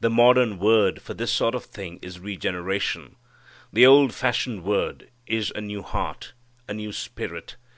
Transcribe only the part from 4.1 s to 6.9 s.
fashioned word is a new heart a new